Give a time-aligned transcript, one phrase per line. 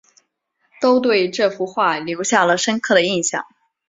[0.81, 3.45] 都对这幅画留下了深刻的印象